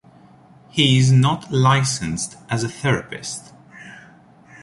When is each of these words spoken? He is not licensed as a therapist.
He 0.69 0.97
is 0.97 1.11
not 1.11 1.51
licensed 1.51 2.35
as 2.49 2.63
a 2.63 2.67
therapist. 2.69 3.53